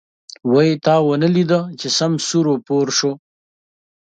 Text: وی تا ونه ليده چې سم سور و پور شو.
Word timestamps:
وی 0.51 0.69
تا 0.85 0.95
ونه 1.05 1.29
ليده 1.35 1.59
چې 1.79 1.87
سم 1.97 2.11
سور 2.27 2.45
و 2.49 2.55
پور 2.67 2.87
شو. 2.97 3.11